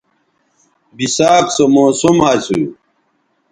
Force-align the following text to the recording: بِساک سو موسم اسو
بِساک 0.97 1.45
سو 1.55 1.63
موسم 1.73 2.17
اسو 2.31 2.59